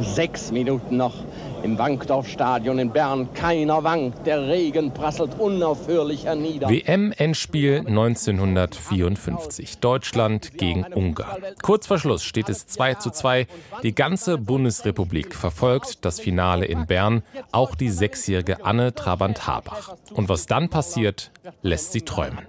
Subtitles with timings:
[0.00, 1.14] Sechs Minuten noch
[1.62, 3.32] im Wankdorfstadion in Bern.
[3.34, 6.68] Keiner wankt, der Regen prasselt unaufhörlich hernieder.
[6.68, 9.78] WM-Endspiel 1954.
[9.78, 11.42] Deutschland gegen Ungarn.
[11.62, 13.46] Kurz vor Schluss steht es 2 zu 2.
[13.82, 17.22] Die ganze Bundesrepublik verfolgt das Finale in Bern,
[17.52, 19.94] auch die sechsjährige Anne Trabant-Habach.
[20.14, 21.30] Und was dann passiert,
[21.62, 22.46] lässt sie träumen.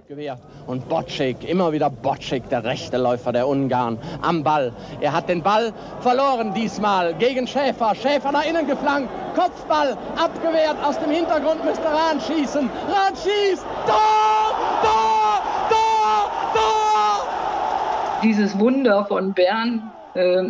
[0.66, 4.72] Und Bocek, immer wieder Bocek, der rechte Läufer der Ungarn, am Ball.
[5.00, 7.94] Er hat den Ball verloren diesmal gegen Schäfer.
[7.94, 8.97] Schäfer nach innen geflankt.
[9.34, 10.76] Kopfball abgewehrt.
[10.82, 12.70] Aus dem Hintergrund müsste Rahn schießen.
[12.88, 13.64] Rahn schießt.
[13.86, 14.54] Tor!
[14.82, 15.42] Tor!
[15.68, 16.30] Tor!
[16.54, 18.20] Tor!
[18.22, 20.42] Dieses Wunder von Bern, äh,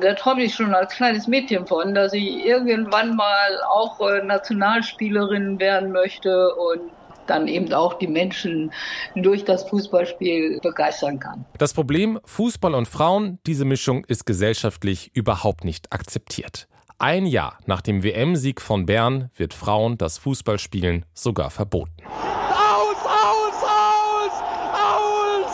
[0.00, 5.58] da träume ich schon als kleines Mädchen von, dass ich irgendwann mal auch äh, Nationalspielerin
[5.58, 6.92] werden möchte und
[7.26, 8.72] dann eben auch die Menschen
[9.14, 11.44] durch das Fußballspiel begeistern kann.
[11.58, 16.66] Das Problem Fußball und Frauen, diese Mischung ist gesellschaftlich überhaupt nicht akzeptiert.
[17.02, 21.96] Ein Jahr nach dem WM-Sieg von Bern wird Frauen das Fußballspielen sogar verboten.
[22.04, 24.32] Aus, aus, aus,
[24.74, 25.50] aus!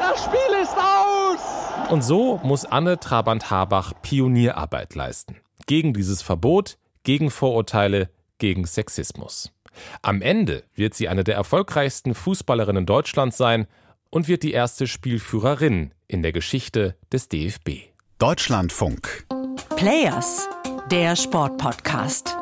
[0.00, 1.90] Das Spiel ist aus!
[1.90, 5.36] Und so muss Anne Trabant-Habach Pionierarbeit leisten.
[5.66, 9.52] Gegen dieses Verbot, gegen Vorurteile, gegen Sexismus.
[10.00, 13.66] Am Ende wird sie eine der erfolgreichsten Fußballerinnen Deutschlands sein
[14.08, 17.90] und wird die erste Spielführerin in der Geschichte des DFB.
[18.18, 19.26] Deutschlandfunk.
[19.80, 20.46] Players,
[20.90, 22.36] der Sportpodcast.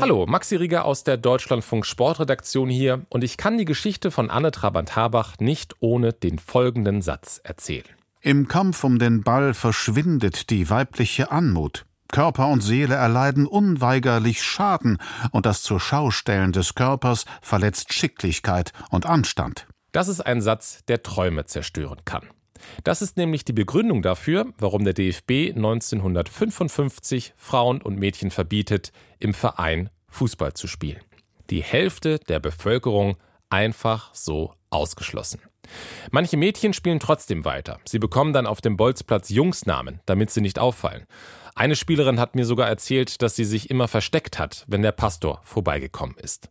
[0.00, 4.52] Hallo, Maxi Rieger aus der Deutschlandfunk Sportredaktion hier und ich kann die Geschichte von Anne
[4.52, 7.84] Trabant-Habach nicht ohne den folgenden Satz erzählen.
[8.22, 11.84] Im Kampf um den Ball verschwindet die weibliche Anmut.
[12.10, 14.96] Körper und Seele erleiden unweigerlich Schaden
[15.30, 19.66] und das zur Schaustellen des Körpers verletzt Schicklichkeit und Anstand.
[19.92, 22.30] Das ist ein Satz, der Träume zerstören kann.
[22.84, 29.34] Das ist nämlich die Begründung dafür, warum der DFB 1955 Frauen und Mädchen verbietet, im
[29.34, 31.00] Verein Fußball zu spielen.
[31.50, 33.16] Die Hälfte der Bevölkerung
[33.50, 35.40] einfach so ausgeschlossen.
[36.10, 37.80] Manche Mädchen spielen trotzdem weiter.
[37.84, 41.06] Sie bekommen dann auf dem Bolzplatz Jungsnamen, damit sie nicht auffallen.
[41.54, 45.40] Eine Spielerin hat mir sogar erzählt, dass sie sich immer versteckt hat, wenn der Pastor
[45.42, 46.50] vorbeigekommen ist.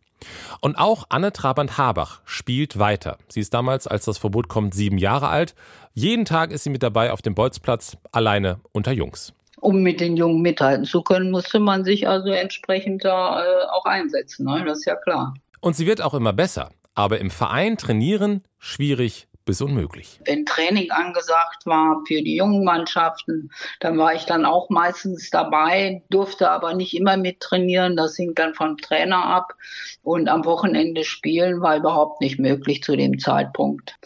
[0.60, 3.18] Und auch Anne Trabant-Habach spielt weiter.
[3.28, 5.54] Sie ist damals, als das Verbot kommt, sieben Jahre alt.
[5.92, 9.32] Jeden Tag ist sie mit dabei auf dem Bolzplatz, alleine unter Jungs.
[9.60, 13.84] Um mit den Jungen mithalten zu können, musste man sich also entsprechend da äh, auch
[13.84, 14.46] einsetzen.
[14.46, 14.64] Ne?
[14.66, 15.34] Das ist ja klar.
[15.60, 16.70] Und sie wird auch immer besser.
[16.94, 20.20] Aber im Verein trainieren schwierig bis unmöglich.
[20.26, 26.02] Wenn Training angesagt war für die jungen Mannschaften, dann war ich dann auch meistens dabei,
[26.10, 27.96] durfte aber nicht immer mittrainieren.
[27.96, 29.54] Das hing dann vom Trainer ab.
[30.02, 33.96] Und am Wochenende spielen war überhaupt nicht möglich zu dem Zeitpunkt.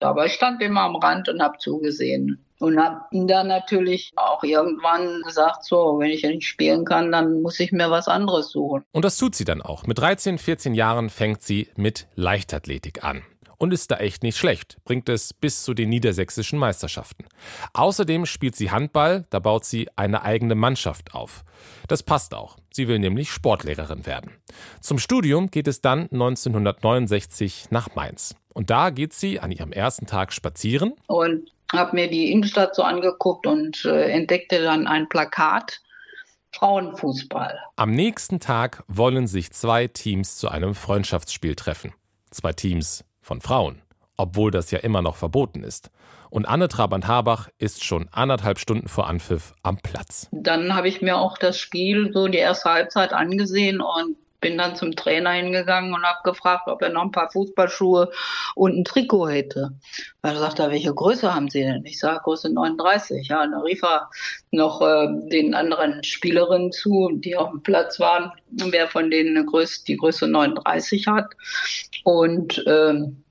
[0.00, 2.44] Aber ich stand immer am Rand und habe zugesehen.
[2.60, 7.42] Und habe dann natürlich auch irgendwann gesagt, so, wenn ich ja nicht spielen kann, dann
[7.42, 8.84] muss ich mir was anderes suchen.
[8.92, 9.86] Und das tut sie dann auch.
[9.86, 13.22] Mit 13, 14 Jahren fängt sie mit Leichtathletik an
[13.58, 17.24] und ist da echt nicht schlecht, bringt es bis zu den niedersächsischen Meisterschaften.
[17.72, 21.44] Außerdem spielt sie Handball, da baut sie eine eigene Mannschaft auf.
[21.88, 24.32] Das passt auch, sie will nämlich Sportlehrerin werden.
[24.80, 28.34] Zum Studium geht es dann 1969 nach Mainz.
[28.52, 30.94] Und da geht sie an ihrem ersten Tag spazieren.
[31.08, 35.80] Und habe mir die Innenstadt so angeguckt und äh, entdeckte dann ein Plakat
[36.52, 37.58] Frauenfußball.
[37.76, 41.92] Am nächsten Tag wollen sich zwei Teams zu einem Freundschaftsspiel treffen.
[42.30, 43.82] Zwei Teams von Frauen,
[44.16, 45.90] obwohl das ja immer noch verboten ist.
[46.30, 50.28] Und Anne Trabant-Habach ist schon anderthalb Stunden vor Anpfiff am Platz.
[50.32, 54.76] Dann habe ich mir auch das Spiel, so die erste Halbzeit angesehen und bin dann
[54.76, 58.10] zum Trainer hingegangen und habe gefragt, ob er noch ein paar Fußballschuhe
[58.54, 59.70] und ein Trikot hätte.
[60.20, 61.82] Weil er sagte, welche Größe haben Sie denn?
[61.86, 63.26] Ich sage, Größe 39.
[63.28, 64.10] Ja, dann rief er
[64.50, 69.46] noch äh, den anderen Spielerinnen zu, die auf dem Platz waren, wer von denen eine
[69.46, 71.28] Größe, die Größe 39 hat.
[72.04, 73.24] Und ähm,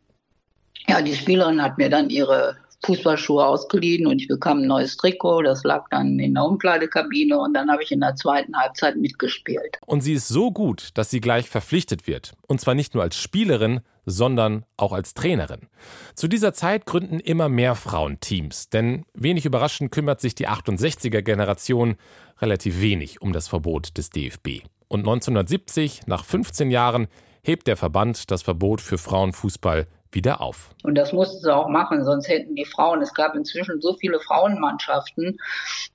[0.88, 5.44] ja, die Spielerin hat mir dann ihre Fußballschuhe ausgeliehen und ich bekam ein neues Trikot.
[5.44, 9.78] Das lag dann in der Umkleidekabine und dann habe ich in der zweiten Halbzeit mitgespielt.
[9.86, 12.34] Und sie ist so gut, dass sie gleich verpflichtet wird.
[12.48, 15.70] Und zwar nicht nur als Spielerin, sondern auch als Trainerin.
[16.14, 21.22] Zu dieser Zeit gründen immer mehr Frauen Teams, denn wenig überraschend kümmert sich die 68er
[21.22, 21.96] Generation
[22.42, 24.64] relativ wenig um das Verbot des DFB.
[24.90, 27.08] Und 1970, nach 15 Jahren,
[27.44, 30.72] hebt der Verband das Verbot für Frauenfußball wieder auf.
[30.84, 34.20] Und das mussten sie auch machen, sonst hätten die Frauen, es gab inzwischen so viele
[34.20, 35.40] Frauenmannschaften,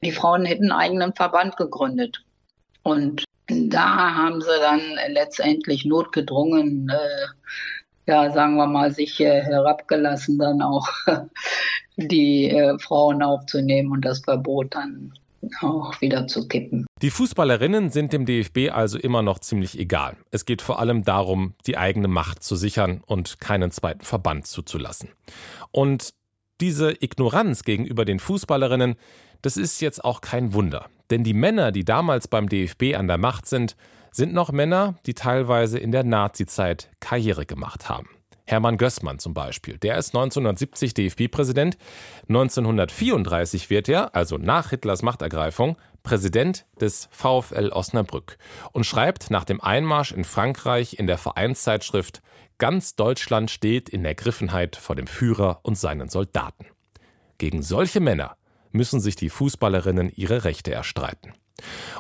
[0.03, 2.25] die Frauen hätten einen eigenen Verband gegründet.
[2.83, 7.27] Und da haben sie dann letztendlich notgedrungen äh,
[8.09, 10.89] ja, sagen wir mal, sich äh, herabgelassen, dann auch
[11.97, 15.13] die äh, Frauen aufzunehmen und das Verbot dann
[15.61, 16.87] auch wieder zu kippen.
[17.03, 20.17] Die Fußballerinnen sind dem DFB also immer noch ziemlich egal.
[20.31, 25.11] Es geht vor allem darum, die eigene Macht zu sichern und keinen zweiten Verband zuzulassen.
[25.71, 26.15] Und
[26.61, 28.97] diese Ignoranz gegenüber den Fußballerinnen,
[29.43, 30.87] das ist jetzt auch kein Wunder.
[31.11, 33.77] Denn die Männer, die damals beim DFB an der Macht sind,
[34.11, 38.09] sind noch Männer, die teilweise in der Nazizeit Karriere gemacht haben.
[38.49, 39.77] Hermann Gößmann zum Beispiel.
[39.79, 41.77] Der ist 1970 DFB-Präsident.
[42.29, 48.39] 1934 wird er, also nach Hitlers Machtergreifung, Präsident des VfL Osnabrück
[48.73, 52.23] und schreibt nach dem Einmarsch in Frankreich in der Vereinszeitschrift
[52.57, 56.67] Ganz Deutschland steht in Ergriffenheit vor dem Führer und seinen Soldaten.
[57.37, 58.37] Gegen solche Männer
[58.73, 61.35] müssen sich die Fußballerinnen ihre Rechte erstreiten.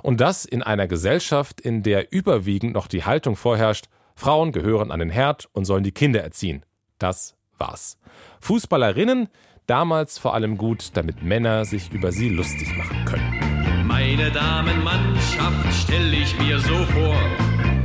[0.02, 3.88] Und das in einer Gesellschaft, in der überwiegend noch die Haltung vorherrscht,
[4.18, 6.64] Frauen gehören an den Herd und sollen die Kinder erziehen.
[6.98, 7.98] Das war's.
[8.40, 9.28] Fußballerinnen
[9.66, 13.86] damals vor allem gut, damit Männer sich über sie lustig machen können.
[13.86, 17.16] Meine Damenmannschaft stell ich mir so vor.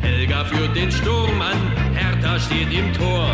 [0.01, 3.27] Helga führt den Sturm an, Hertha steht im Tor.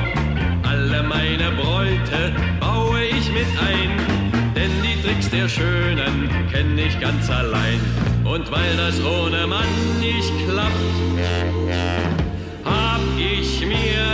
[0.63, 7.30] Alle meine Bräute baue ich mit ein, denn die Tricks der Schönen kenn ich ganz
[7.30, 7.80] allein.
[8.25, 12.08] Und weil das ohne Mann nicht klappt,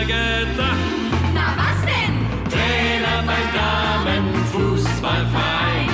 [0.08, 0.78] gedacht.
[1.34, 2.26] Na was denn?
[2.50, 5.90] Trainer beim Damenfußballverein.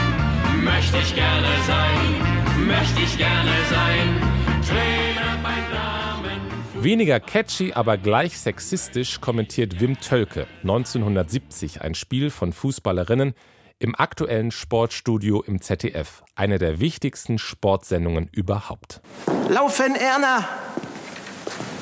[0.64, 2.22] Möchte ich gerne sein,
[2.68, 4.22] möchte ich gerne sein.
[4.68, 6.84] Trainer beim Damenfußballverein.
[6.84, 13.34] Weniger catchy, aber gleich sexistisch kommentiert Wim Tölke 1970 ein Spiel von Fußballerinnen
[13.80, 19.02] im aktuellen Sportstudio im ZDF, eine der wichtigsten Sportsendungen überhaupt.
[19.50, 20.48] Laufen, Erna!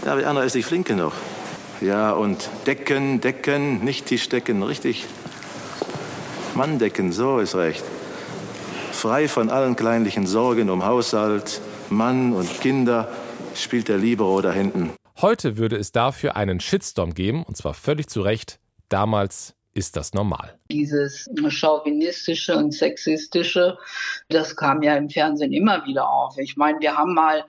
[0.05, 1.11] Ja, aber Erna ist nicht flink genug.
[1.81, 5.05] Ja, und decken, decken, nicht Tischdecken, richtig.
[6.55, 7.83] Mann decken, so ist recht.
[8.91, 13.07] Frei von allen kleinlichen Sorgen um Haushalt, Mann und Kinder,
[13.55, 14.91] spielt der Libero da hinten.
[15.21, 18.59] Heute würde es dafür einen Shitstorm geben, und zwar völlig zu Recht.
[18.89, 20.59] Damals ist das normal.
[20.69, 23.77] Dieses chauvinistische und sexistische,
[24.27, 26.37] das kam ja im Fernsehen immer wieder auf.
[26.37, 27.45] Ich meine, wir haben mal,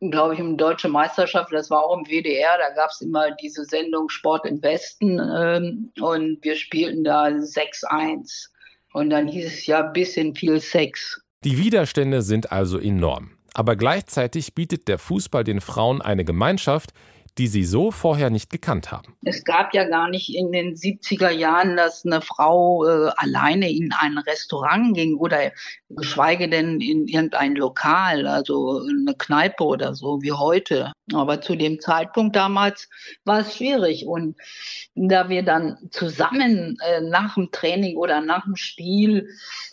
[0.00, 3.64] glaube ich, eine deutsche Meisterschaft, das war auch im WDR, da gab es immer diese
[3.64, 8.48] Sendung Sport im Westen ähm, und wir spielten da 6-1.
[8.94, 11.20] Und dann hieß es ja bisschen viel Sex.
[11.44, 13.32] Die Widerstände sind also enorm.
[13.54, 16.92] Aber gleichzeitig bietet der Fußball den Frauen eine Gemeinschaft,
[17.38, 19.16] die sie so vorher nicht gekannt haben.
[19.24, 23.92] Es gab ja gar nicht in den 70er Jahren, dass eine Frau äh, alleine in
[23.92, 25.52] ein Restaurant ging oder
[25.88, 30.92] geschweige denn in irgendein Lokal, also eine Kneipe oder so wie heute.
[31.14, 32.88] Aber zu dem Zeitpunkt damals
[33.24, 34.06] war es schwierig.
[34.06, 34.36] Und
[34.94, 39.28] da wir dann zusammen äh, nach dem Training oder nach dem Spiel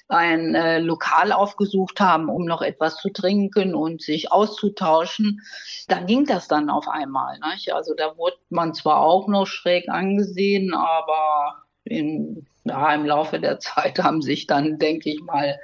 [0.09, 5.41] ein äh, Lokal aufgesucht haben, um noch etwas zu trinken und sich auszutauschen,
[5.87, 7.37] da ging das dann auf einmal.
[7.51, 7.73] Nicht?
[7.73, 13.59] Also da wurde man zwar auch noch schräg angesehen, aber in, ja, im Laufe der
[13.59, 15.59] Zeit haben sich dann, denke ich mal,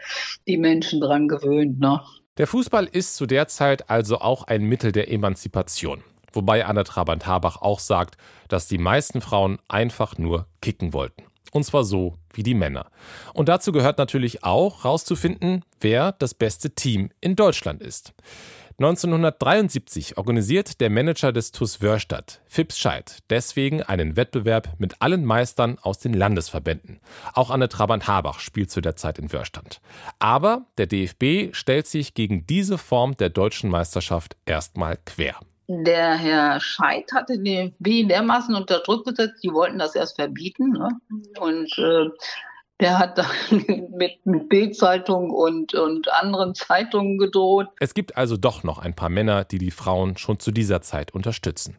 [0.48, 1.80] die Menschen dran gewöhnt.
[1.80, 2.02] Ne?
[2.38, 6.04] Der Fußball ist zu der Zeit also auch ein Mittel der Emanzipation.
[6.34, 8.18] Wobei Anna Trabant-Habach auch sagt,
[8.50, 11.24] dass die meisten Frauen einfach nur kicken wollten.
[11.56, 12.88] Und zwar so wie die Männer.
[13.34, 18.14] Und dazu gehört natürlich auch herauszufinden, wer das beste Team in Deutschland ist.
[18.78, 25.78] 1973 organisiert der Manager des TuS Wörstadt, Fips Scheid, deswegen einen Wettbewerb mit allen Meistern
[25.82, 27.00] aus den Landesverbänden.
[27.34, 29.80] Auch Anne Trabant-Habach spielt zu der Zeit in Wörstadt.
[30.20, 35.40] Aber der DFB stellt sich gegen diese Form der deutschen Meisterschaft erstmal quer.
[35.68, 40.72] Der Herr Scheid hatte den DFB dermaßen unter Druck gesetzt, die wollten das erst verbieten.
[40.72, 40.90] Ne?
[41.40, 42.10] Und äh,
[42.80, 43.28] der hat dann
[43.98, 47.68] mit, mit Bildzeitung und, und anderen Zeitungen gedroht.
[47.80, 51.14] Es gibt also doch noch ein paar Männer, die die Frauen schon zu dieser Zeit
[51.14, 51.78] unterstützen.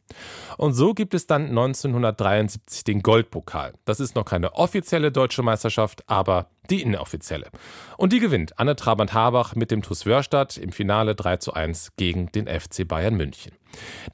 [0.57, 3.75] Und so gibt es dann 1973 den Goldpokal.
[3.85, 7.51] Das ist noch keine offizielle deutsche Meisterschaft, aber die inoffizielle.
[7.97, 12.31] Und die gewinnt Anne Trabant-Habach mit dem TuS Wörstadt im Finale 3 zu 1 gegen
[12.33, 13.53] den FC Bayern München.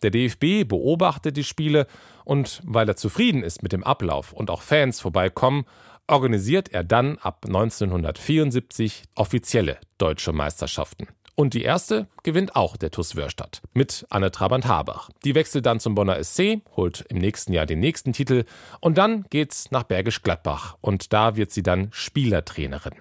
[0.03, 1.87] Der DFB beobachtet die Spiele
[2.25, 5.65] und weil er zufrieden ist mit dem Ablauf und auch Fans vorbeikommen,
[6.07, 11.09] organisiert er dann ab 1974 offizielle deutsche Meisterschaften.
[11.35, 15.09] Und die erste gewinnt auch der TuS Wörstadt mit Anne Trabant-Habach.
[15.25, 18.45] Die wechselt dann zum Bonner SC, holt im nächsten Jahr den nächsten Titel
[18.81, 22.95] und dann geht's nach Bergisch Gladbach und da wird sie dann Spielertrainerin.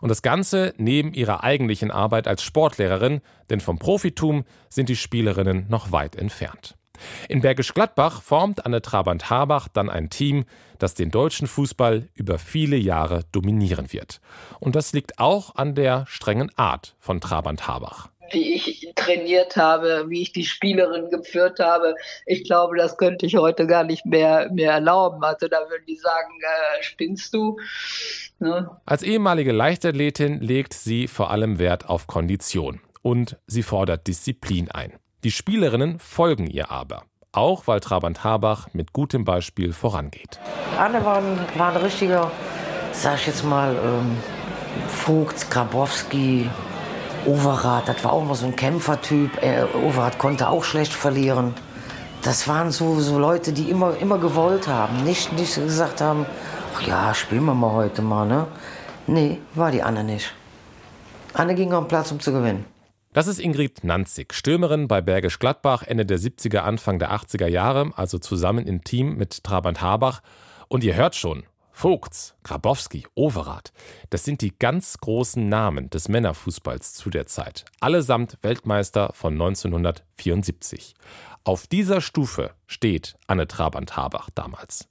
[0.00, 3.20] Und das Ganze neben ihrer eigentlichen Arbeit als Sportlehrerin,
[3.50, 6.76] denn vom Profitum sind die Spielerinnen noch weit entfernt.
[7.28, 10.44] In Bergisch Gladbach formt Anne Trabant-Habach dann ein Team,
[10.78, 14.20] das den deutschen Fußball über viele Jahre dominieren wird.
[14.60, 20.22] Und das liegt auch an der strengen Art von Trabant-Habach wie ich trainiert habe, wie
[20.22, 21.94] ich die Spielerin geführt habe.
[22.26, 25.22] Ich glaube, das könnte ich heute gar nicht mehr, mehr erlauben.
[25.22, 27.58] Also da würden die sagen, äh, spinnst du?
[28.38, 28.70] Ne?
[28.86, 34.92] Als ehemalige Leichtathletin legt sie vor allem Wert auf Kondition und sie fordert Disziplin ein.
[35.24, 37.04] Die Spielerinnen folgen ihr aber.
[37.30, 40.40] Auch weil Trabant Habach mit gutem Beispiel vorangeht.
[40.76, 42.28] Alle waren, waren richtiger,
[42.90, 44.16] sag ich jetzt mal, ähm,
[44.88, 46.50] Vogt, Grabowski,
[47.24, 49.40] Overath, das war auch mal so ein Kämpfertyp.
[49.40, 51.54] Äh, Overath konnte auch schlecht verlieren.
[52.22, 55.04] Das waren so, so Leute, die immer, immer gewollt haben.
[55.04, 56.26] Nicht, nicht gesagt haben,
[56.76, 58.26] ach ja, spielen wir mal heute mal.
[58.26, 58.48] Ne?
[59.06, 60.34] Nee, war die Anne nicht.
[61.32, 62.71] Anne ging auf den Platz, um zu gewinnen.
[63.14, 67.92] Das ist Ingrid Nanzig, Stürmerin bei Bergisch Gladbach Ende der 70er, Anfang der 80er Jahre,
[67.94, 70.22] also zusammen im Team mit Trabant Habach.
[70.68, 71.42] Und ihr hört schon,
[71.72, 73.74] Vogts, Grabowski, Overath,
[74.08, 80.94] das sind die ganz großen Namen des Männerfußballs zu der Zeit, allesamt Weltmeister von 1974.
[81.44, 84.88] Auf dieser Stufe steht Anne Trabant-Habach damals.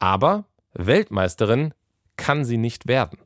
[0.00, 1.72] Aber Weltmeisterin
[2.16, 3.20] kann sie nicht werden.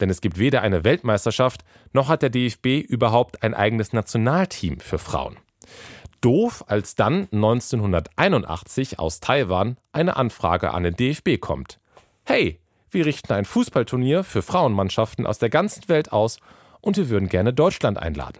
[0.00, 4.98] Denn es gibt weder eine Weltmeisterschaft, noch hat der DFB überhaupt ein eigenes Nationalteam für
[4.98, 5.36] Frauen.
[6.20, 11.78] Doof, als dann 1981 aus Taiwan eine Anfrage an den DFB kommt
[12.26, 12.58] hey,
[12.90, 16.38] wir richten ein Fußballturnier für Frauenmannschaften aus der ganzen Welt aus
[16.80, 18.38] und wir würden gerne Deutschland einladen.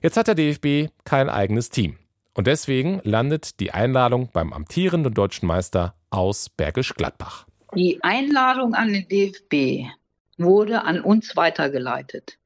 [0.00, 1.96] Jetzt hat der DFB kein eigenes Team.
[2.32, 7.46] Und deswegen landet die Einladung beim amtierenden deutschen Meister aus Bergisch Gladbach.
[7.74, 9.90] Die Einladung an den DFB
[10.40, 12.38] wurde an uns weitergeleitet.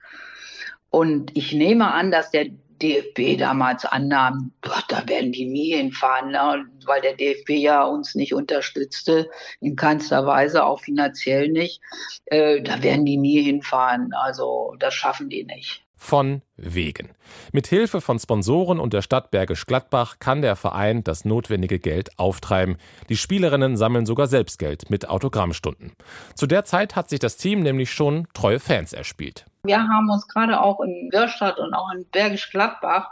[0.91, 2.47] Und ich nehme an, dass der
[2.83, 6.67] DFB damals annahm, da werden die nie hinfahren, ne?
[6.85, 11.81] weil der DFB ja uns nicht unterstützte, in keinster Weise, auch finanziell nicht.
[12.27, 14.13] Äh, da werden die nie hinfahren.
[14.13, 17.09] Also das schaffen die nicht von wegen.
[17.53, 22.19] Mit Hilfe von Sponsoren und der Stadt Bergisch Gladbach kann der Verein das notwendige Geld
[22.19, 22.77] auftreiben.
[23.09, 25.93] Die Spielerinnen sammeln sogar selbst Geld mit Autogrammstunden.
[26.35, 29.47] Zu der Zeit hat sich das Team nämlich schon treue Fans erspielt.
[29.65, 33.11] Wir haben uns gerade auch in Wörstadt und auch in Bergisch Gladbach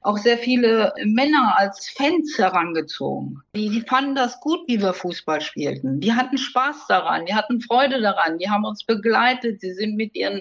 [0.00, 3.42] auch sehr viele Männer als Fans herangezogen.
[3.54, 6.00] Die, die fanden das gut, wie wir Fußball spielten.
[6.00, 10.14] Die hatten Spaß daran, die hatten Freude daran, die haben uns begleitet, sie sind mit
[10.14, 10.40] ihren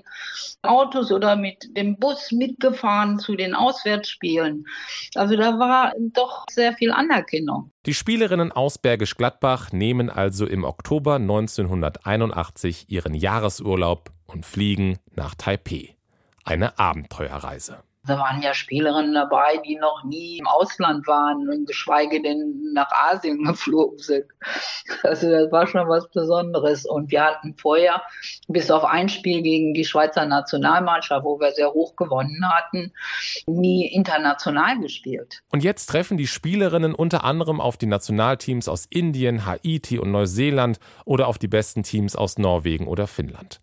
[0.61, 4.65] Autos oder mit dem Bus mitgefahren zu den Auswärtsspielen.
[5.15, 7.71] Also da war doch sehr viel Anerkennung.
[7.85, 15.35] Die Spielerinnen aus Bergisch Gladbach nehmen also im Oktober 1981 ihren Jahresurlaub und fliegen nach
[15.35, 15.95] Taipeh.
[16.43, 17.83] Eine Abenteuerreise.
[18.07, 23.43] Da waren ja Spielerinnen dabei, die noch nie im Ausland waren, geschweige denn nach Asien
[23.45, 24.25] geflogen sind.
[25.03, 26.85] Also das war schon was Besonderes.
[26.85, 28.01] Und wir hatten vorher,
[28.47, 32.91] bis auf ein Spiel gegen die Schweizer Nationalmannschaft, wo wir sehr hoch gewonnen hatten,
[33.45, 35.43] nie international gespielt.
[35.51, 40.79] Und jetzt treffen die Spielerinnen unter anderem auf die Nationalteams aus Indien, Haiti und Neuseeland
[41.05, 43.59] oder auf die besten Teams aus Norwegen oder Finnland.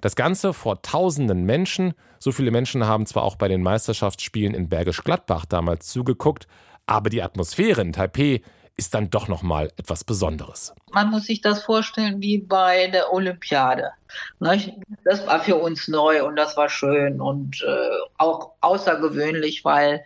[0.00, 1.92] Das Ganze vor tausenden Menschen.
[2.18, 6.46] So viele Menschen haben zwar auch bei den meisten Meisterschaftsspielen in Bergisch Gladbach damals zugeguckt,
[6.86, 8.40] aber die Atmosphäre in Taipeh
[8.76, 10.72] ist dann doch noch mal etwas Besonderes.
[10.92, 13.90] Man muss sich das vorstellen wie bei der Olympiade.
[14.38, 20.04] Das war für uns neu und das war schön und äh, auch außergewöhnlich, weil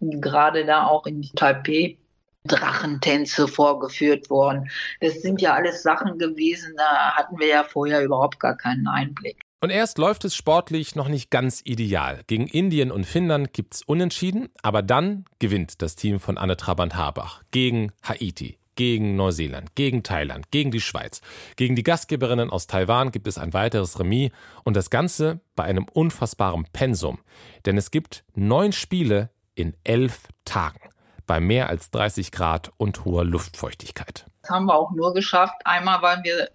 [0.00, 1.98] gerade da auch in Taipeh
[2.44, 4.70] Drachentänze vorgeführt wurden.
[5.00, 9.38] Das sind ja alles Sachen gewesen, da hatten wir ja vorher überhaupt gar keinen Einblick.
[9.60, 12.20] Und erst läuft es sportlich noch nicht ganz ideal.
[12.28, 17.42] Gegen Indien und Finnland gibt es Unentschieden, aber dann gewinnt das Team von Anne Trabant-Habach
[17.50, 21.22] gegen Haiti, gegen Neuseeland, gegen Thailand, gegen die Schweiz.
[21.56, 24.30] Gegen die Gastgeberinnen aus Taiwan gibt es ein weiteres Remis
[24.62, 27.18] und das Ganze bei einem unfassbaren Pensum.
[27.66, 30.78] Denn es gibt neun Spiele in elf Tagen
[31.26, 34.27] bei mehr als 30 Grad und hoher Luftfeuchtigkeit.
[34.50, 35.54] Haben wir auch nur geschafft.
[35.64, 36.48] Einmal, weil wir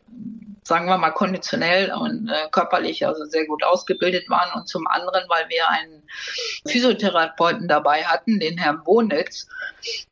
[0.64, 5.24] sagen wir mal, konditionell und äh, körperlich also sehr gut ausgebildet waren und zum anderen,
[5.28, 6.04] weil wir einen
[6.66, 9.48] Physiotherapeuten dabei hatten, den Herrn Bonitz,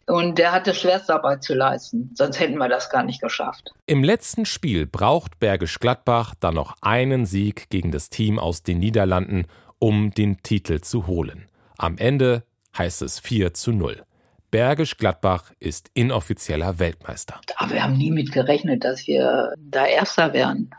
[0.06, 2.12] und der hatte Schwerstarbeit zu leisten.
[2.16, 3.72] Sonst hätten wir das gar nicht geschafft.
[3.86, 8.80] Im letzten Spiel braucht Bergisch Gladbach dann noch einen Sieg gegen das Team aus den
[8.80, 9.48] Niederlanden,
[9.80, 11.48] um den Titel zu holen.
[11.78, 12.44] Am Ende
[12.78, 14.04] heißt es 4 zu 0.
[14.52, 17.40] Bergisch Gladbach ist inoffizieller Weltmeister.
[17.56, 20.70] Aber wir haben nie mit gerechnet, dass wir da Erster werden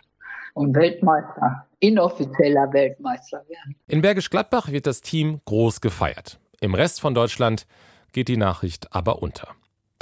[0.52, 3.75] und Weltmeister, inoffizieller Weltmeister werden.
[3.88, 6.38] In Bergisch Gladbach wird das Team groß gefeiert.
[6.61, 7.67] Im Rest von Deutschland
[8.12, 9.49] geht die Nachricht aber unter.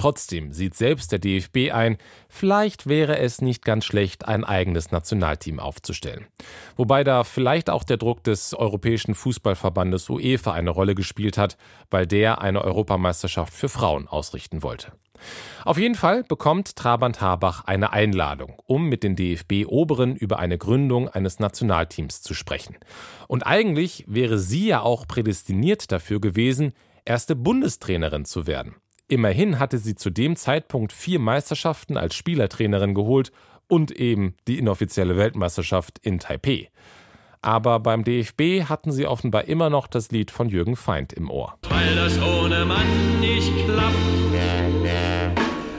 [0.00, 1.98] Trotzdem sieht selbst der DFB ein,
[2.30, 6.24] vielleicht wäre es nicht ganz schlecht, ein eigenes Nationalteam aufzustellen.
[6.74, 11.58] Wobei da vielleicht auch der Druck des Europäischen Fußballverbandes UEFA eine Rolle gespielt hat,
[11.90, 14.92] weil der eine Europameisterschaft für Frauen ausrichten wollte.
[15.66, 21.10] Auf jeden Fall bekommt Trabant Habach eine Einladung, um mit den DFB-Oberen über eine Gründung
[21.10, 22.78] eines Nationalteams zu sprechen.
[23.28, 26.72] Und eigentlich wäre sie ja auch prädestiniert dafür gewesen,
[27.04, 28.76] erste Bundestrainerin zu werden.
[29.10, 33.32] Immerhin hatte sie zu dem Zeitpunkt vier Meisterschaften als Spielertrainerin geholt
[33.66, 36.68] und eben die inoffizielle Weltmeisterschaft in Taipeh.
[37.42, 41.58] Aber beim DFB hatten sie offenbar immer noch das Lied von Jürgen Feind im Ohr.
[41.68, 43.96] Weil das ohne Mann nicht klappt,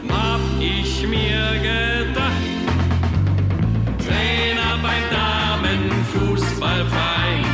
[0.09, 2.33] hab ich mir gedacht.
[3.99, 7.45] Trainer beim Damenfußballverein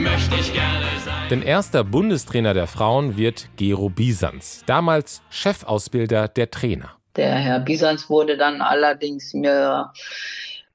[0.00, 0.97] möchte ich gerne.
[1.30, 6.92] Denn erster Bundestrainer der Frauen wird Gero Bisans, damals Chefausbilder der Trainer.
[7.16, 9.92] Der Herr Bisans wurde dann allerdings mir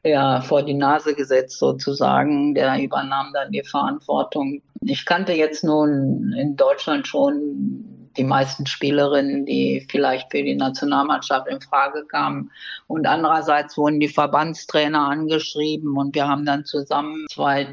[0.03, 2.53] ja, vor die Nase gesetzt sozusagen.
[2.53, 4.61] Der übernahm dann die Verantwortung.
[4.81, 11.47] Ich kannte jetzt nun in Deutschland schon die meisten Spielerinnen, die vielleicht für die Nationalmannschaft
[11.47, 12.51] in Frage kamen.
[12.85, 17.63] Und andererseits wurden die Verbandstrainer angeschrieben und wir haben dann zusammen zwei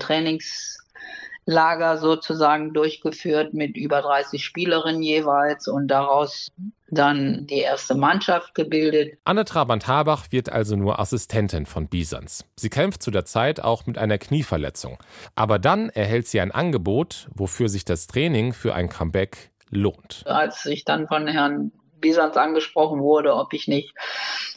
[1.50, 6.50] Trainingslager sozusagen durchgeführt mit über 30 Spielerinnen jeweils und daraus
[6.88, 9.18] dann die erste Mannschaft gebildet.
[9.24, 12.44] Anne Trabant-Habach wird also nur Assistentin von Bisans.
[12.56, 14.98] Sie kämpft zu der Zeit auch mit einer Knieverletzung.
[15.36, 20.22] Aber dann erhält sie ein Angebot, wofür sich das Training für ein Comeback lohnt.
[20.26, 21.70] Als ich dann von Herrn
[22.00, 23.94] Bisans angesprochen wurde, ob ich nicht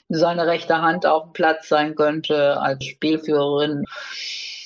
[0.09, 3.83] seine rechte Hand auf dem Platz sein könnte als Spielführerin.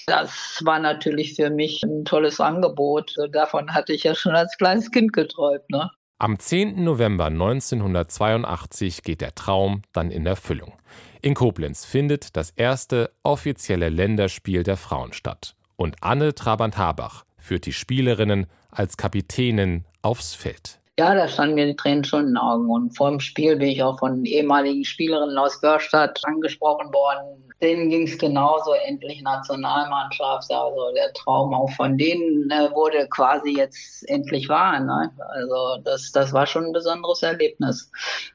[0.08, 3.14] Das war natürlich für mich ein tolles Angebot.
[3.34, 5.70] Davon hatte ich ja schon als kleines Kind geträumt.
[5.70, 5.92] Ne?
[6.18, 6.82] Am 10.
[6.82, 10.74] November 1982 geht der Traum dann in Erfüllung.
[11.22, 15.56] In Koblenz findet das erste offizielle Länderspiel der Frauen statt.
[15.76, 20.80] Und Anne Trabant-Habach führt die Spielerinnen als Kapitänin aufs Feld.
[21.00, 22.72] Ja, da standen mir die Tränen schon in den Augen.
[22.72, 27.44] Und vor dem Spiel bin ich auch von ehemaligen Spielerinnen aus Görstadt angesprochen worden.
[27.62, 30.52] Denen ging es genauso, endlich Nationalmannschaft.
[30.52, 34.80] Also der Traum auch von denen äh, wurde quasi jetzt endlich wahr.
[34.80, 35.12] Ne?
[35.36, 37.92] Also das, das war schon ein besonderes Erlebnis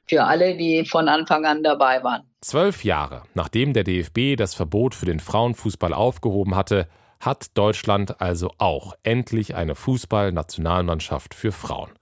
[0.07, 2.23] für alle, die von Anfang an dabei waren.
[2.43, 6.87] Zwölf Jahre nachdem der DFB das Verbot für den Frauenfußball aufgehoben hatte,
[7.23, 11.93] hat Deutschland also auch endlich eine Fußball-Nationalmannschaft für Frauen.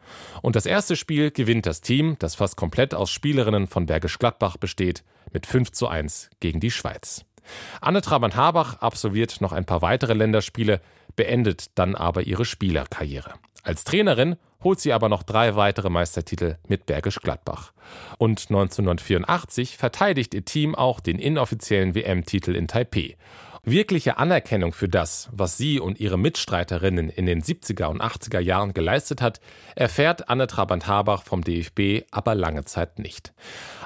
[0.41, 4.57] Und das erste Spiel gewinnt das Team, das fast komplett aus Spielerinnen von Bergisch Gladbach
[4.57, 7.27] besteht, mit 5 zu 1 gegen die Schweiz.
[7.83, 10.81] Anne Trabant-Habach absolviert noch ein paar weitere Länderspiele,
[11.17, 13.35] beendet dann aber ihre Spielerkarriere.
[13.63, 17.73] Als Trainerin holt sie aber noch drei weitere Meistertitel mit Bergisch Gladbach.
[18.17, 23.17] Und 1984 verteidigt ihr Team auch den inoffiziellen WM-Titel in Taipeh.
[23.63, 28.73] Wirkliche Anerkennung für das, was sie und ihre Mitstreiterinnen in den 70er und 80er Jahren
[28.73, 29.41] geleistet hat,
[29.77, 33.35] erfährt Anne Trabant-Habach vom DFB aber lange Zeit nicht.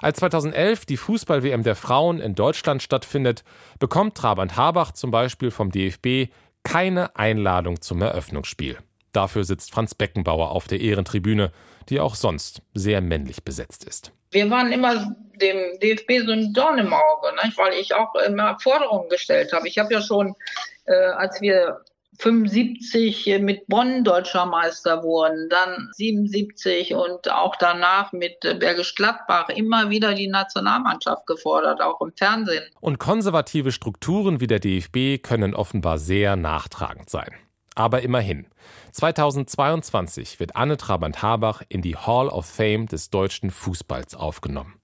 [0.00, 3.42] Als 2011 die Fußball-WM der Frauen in Deutschland stattfindet,
[3.80, 6.32] bekommt Trabant-Habach zum Beispiel vom DFB
[6.62, 8.78] keine Einladung zum Eröffnungsspiel.
[9.12, 11.50] Dafür sitzt Franz Beckenbauer auf der Ehrentribüne,
[11.90, 16.79] die auch sonst sehr männlich besetzt ist wir waren immer dem DFB so ein Dorn
[16.79, 17.53] im Auge, ne?
[17.57, 19.68] weil ich auch immer Forderungen gestellt habe.
[19.68, 20.35] Ich habe ja schon,
[20.85, 21.81] äh, als wir
[22.18, 29.90] 75 mit Bonn deutscher Meister wurden, dann 77 und auch danach mit Bergisch Gladbach immer
[29.90, 32.64] wieder die Nationalmannschaft gefordert, auch im Fernsehen.
[32.81, 37.35] Und konservative Strukturen wie der DFB können offenbar sehr nachtragend sein.
[37.74, 38.46] Aber immerhin.
[38.92, 44.74] 2022 wird Anne Trabant-Habach in die Hall of Fame des deutschen Fußballs aufgenommen.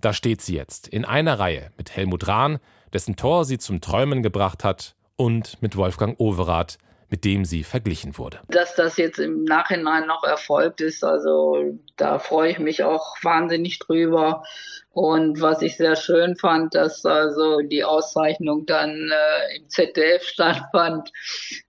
[0.00, 2.58] Da steht sie jetzt in einer Reihe mit Helmut Rahn,
[2.92, 6.78] dessen Tor sie zum Träumen gebracht hat, und mit Wolfgang Overath,
[7.10, 8.40] mit dem sie verglichen wurde.
[8.48, 13.78] Dass das jetzt im Nachhinein noch erfolgt ist, also da freue ich mich auch wahnsinnig
[13.78, 14.42] drüber.
[14.90, 21.12] Und was ich sehr schön fand, dass also die Auszeichnung dann äh, im ZDF stattfand,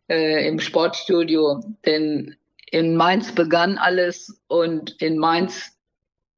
[0.07, 1.61] äh, im Sportstudio.
[1.85, 2.35] Denn
[2.71, 5.71] in Mainz begann alles und in Mainz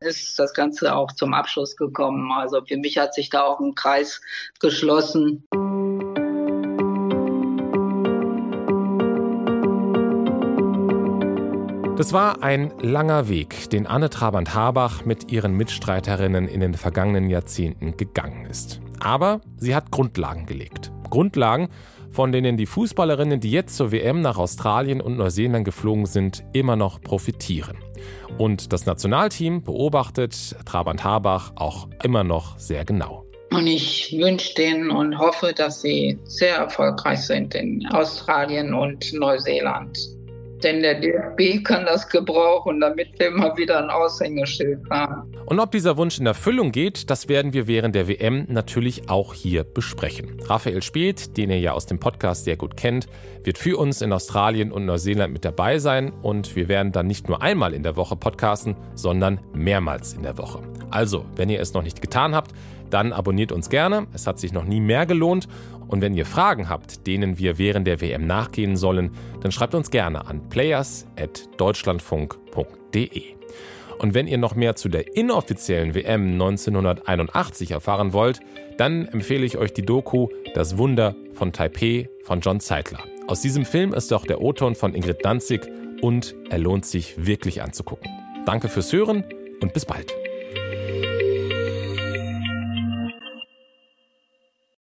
[0.01, 2.31] ist das Ganze auch zum Abschluss gekommen.
[2.31, 4.21] Also für mich hat sich da auch ein Kreis
[4.59, 5.47] geschlossen.
[12.01, 17.95] Das war ein langer Weg, den Anne Trabant-Habach mit ihren Mitstreiterinnen in den vergangenen Jahrzehnten
[17.95, 18.81] gegangen ist.
[18.99, 20.91] Aber sie hat Grundlagen gelegt.
[21.11, 21.69] Grundlagen,
[22.09, 26.75] von denen die Fußballerinnen, die jetzt zur WM nach Australien und Neuseeland geflogen sind, immer
[26.75, 27.77] noch profitieren.
[28.39, 33.27] Und das Nationalteam beobachtet Trabant Harbach auch immer noch sehr genau.
[33.51, 39.99] Und ich wünsche denen und hoffe, dass sie sehr erfolgreich sind in Australien und Neuseeland.
[40.63, 45.31] Denn der DFB kann das gebrauchen, damit wir mal wieder ein Aushängeschild haben.
[45.45, 49.33] Und ob dieser Wunsch in Erfüllung geht, das werden wir während der WM natürlich auch
[49.33, 50.37] hier besprechen.
[50.45, 53.07] Raphael Speth, den ihr ja aus dem Podcast sehr gut kennt,
[53.43, 57.27] wird für uns in Australien und Neuseeland mit dabei sein und wir werden dann nicht
[57.27, 60.61] nur einmal in der Woche podcasten, sondern mehrmals in der Woche.
[60.91, 62.51] Also, wenn ihr es noch nicht getan habt,
[62.89, 64.07] dann abonniert uns gerne.
[64.13, 65.47] Es hat sich noch nie mehr gelohnt.
[65.87, 69.91] Und wenn ihr Fragen habt, denen wir während der WM nachgehen sollen, dann schreibt uns
[69.91, 73.23] gerne an players.deutschlandfunk.de.
[73.99, 78.39] Und wenn ihr noch mehr zu der inoffiziellen WM 1981 erfahren wollt,
[78.77, 82.99] dann empfehle ich euch die Doku Das Wunder von Taipei von John Zeitler.
[83.27, 85.69] Aus diesem Film ist auch der O-Ton von Ingrid Danzig
[86.01, 88.09] und er lohnt sich wirklich anzugucken.
[88.45, 89.23] Danke fürs Hören
[89.61, 90.13] und bis bald.
[90.53, 91.10] Música